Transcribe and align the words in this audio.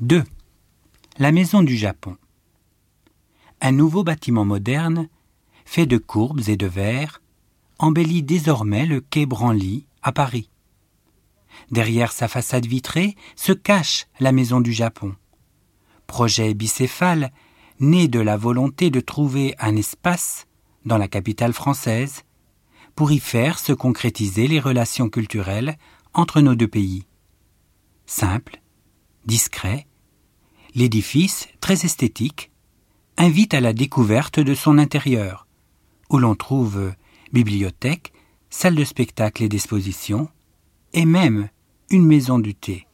2. 0.00 0.24
La 1.18 1.32
Maison 1.32 1.62
du 1.62 1.74
Japon. 1.74 2.18
Un 3.62 3.72
nouveau 3.72 4.04
bâtiment 4.04 4.44
moderne, 4.44 5.08
fait 5.64 5.86
de 5.86 5.96
courbes 5.96 6.48
et 6.48 6.58
de 6.58 6.66
verre, 6.66 7.22
embellit 7.78 8.22
désormais 8.22 8.84
le 8.84 9.00
quai 9.00 9.24
Branly 9.24 9.86
à 10.02 10.12
Paris. 10.12 10.50
Derrière 11.70 12.12
sa 12.12 12.28
façade 12.28 12.66
vitrée 12.66 13.16
se 13.36 13.52
cache 13.52 14.06
la 14.20 14.32
Maison 14.32 14.60
du 14.60 14.70
Japon. 14.70 15.16
Projet 16.06 16.52
bicéphale 16.52 17.32
né 17.80 18.06
de 18.06 18.20
la 18.20 18.36
volonté 18.36 18.90
de 18.90 19.00
trouver 19.00 19.54
un 19.58 19.76
espace 19.76 20.46
dans 20.84 20.98
la 20.98 21.08
capitale 21.08 21.54
française 21.54 22.24
pour 22.94 23.12
y 23.12 23.18
faire 23.18 23.58
se 23.58 23.72
concrétiser 23.72 24.46
les 24.46 24.60
relations 24.60 25.08
culturelles 25.08 25.78
entre 26.12 26.42
nos 26.42 26.54
deux 26.54 26.68
pays. 26.68 27.06
Simple, 28.04 28.60
discret, 29.26 29.86
l'édifice, 30.74 31.48
très 31.60 31.84
esthétique, 31.84 32.50
invite 33.16 33.54
à 33.54 33.60
la 33.60 33.72
découverte 33.72 34.40
de 34.40 34.54
son 34.54 34.78
intérieur, 34.78 35.46
où 36.10 36.18
l'on 36.18 36.34
trouve 36.34 36.92
bibliothèque, 37.32 38.12
salle 38.50 38.74
de 38.74 38.84
spectacle 38.84 39.42
et 39.42 39.48
d'exposition, 39.48 40.28
et 40.92 41.04
même 41.04 41.48
une 41.90 42.06
maison 42.06 42.38
du 42.38 42.54
thé. 42.54 42.86